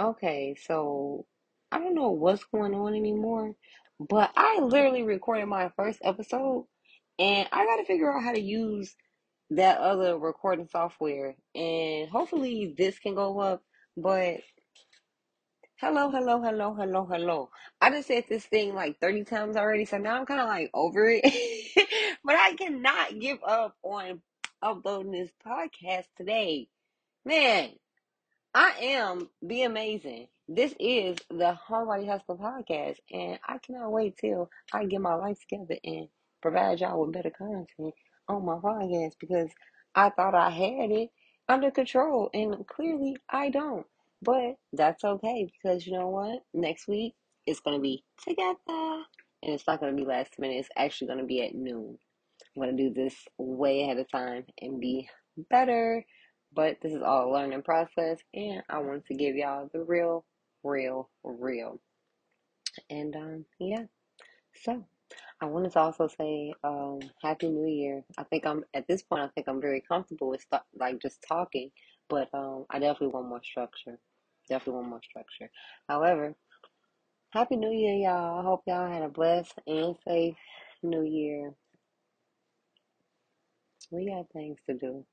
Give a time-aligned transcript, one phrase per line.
[0.00, 1.26] Okay, so
[1.72, 3.54] I don't know what's going on anymore,
[3.98, 6.66] but I literally recorded my first episode
[7.18, 8.94] and I got to figure out how to use
[9.50, 13.62] that other recording software and hopefully this can go up.
[13.96, 14.36] But
[15.80, 17.50] hello, hello, hello, hello, hello.
[17.80, 20.70] I just said this thing like 30 times already, so now I'm kind of like
[20.74, 21.24] over it.
[22.24, 24.20] But I cannot give up on
[24.60, 26.68] uploading this podcast today.
[27.24, 27.70] Man,
[28.54, 30.28] I am Be Amazing.
[30.48, 35.38] This is the Homebody Hustle podcast, and I cannot wait till I get my life
[35.40, 36.08] together and
[36.40, 37.94] provide y'all with better content
[38.26, 39.50] on my podcast because
[39.94, 41.10] I thought I had it
[41.48, 43.86] under control, and clearly I don't.
[44.22, 46.42] But that's okay because you know what?
[46.54, 47.14] Next week
[47.46, 50.56] it's gonna be together, and it's not gonna be last minute.
[50.56, 51.98] It's actually gonna be at noon.
[52.56, 55.08] I'm gonna do this way ahead of time and be
[55.50, 56.04] better.
[56.54, 60.24] But this is all a learning process, and I want to give y'all the real,
[60.64, 61.80] real, real.
[62.90, 63.84] And um, yeah.
[64.64, 64.84] So
[65.40, 68.04] I wanted to also say um, Happy New Year.
[68.18, 69.22] I think I'm at this point.
[69.22, 71.70] I think I'm very comfortable with stu- like just talking,
[72.08, 73.98] but um, I definitely want more structure.
[74.48, 75.50] Definitely want more structure.
[75.88, 76.34] However,
[77.32, 78.40] Happy New Year, y'all.
[78.40, 80.36] I hope y'all had a blessed and safe
[80.82, 81.52] New Year.
[83.90, 85.04] We got things to do.